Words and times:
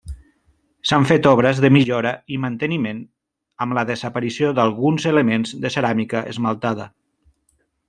S'han 0.91 1.03
fet 1.09 1.27
obres 1.31 1.59
de 1.65 1.69
millora 1.75 2.13
i 2.37 2.39
manteniment, 2.45 3.03
amb 3.67 3.77
la 3.79 3.85
desaparició 3.91 4.51
d'alguns 4.61 5.07
elements 5.13 5.55
de 5.67 5.73
ceràmica 5.77 6.27
esmaltada. 6.35 6.91